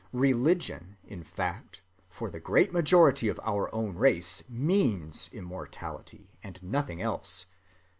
Religion, 0.13 0.97
in 1.03 1.23
fact, 1.23 1.81
for 2.09 2.31
the 2.31 2.39
great 2.39 2.73
majority 2.73 3.27
of 3.27 3.39
our 3.43 3.69
own 3.71 3.95
race 3.95 4.41
means 4.49 5.29
immortality, 5.31 6.31
and 6.43 6.57
nothing 6.63 6.99
else. 6.99 7.45